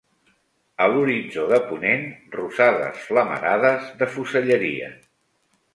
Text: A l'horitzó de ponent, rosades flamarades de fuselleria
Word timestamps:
A 0.85 0.87
l'horitzó 0.93 1.43
de 1.51 1.59
ponent, 1.67 2.07
rosades 2.37 3.07
flamarades 3.11 3.89
de 4.03 4.13
fuselleria 4.17 4.95